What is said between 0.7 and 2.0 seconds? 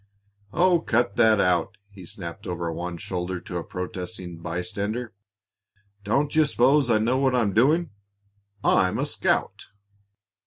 cut that out!"